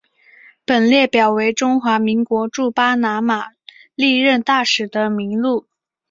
[0.65, 3.49] 本列表为中华民国驻巴拿马
[3.93, 5.67] 历任大使的名录。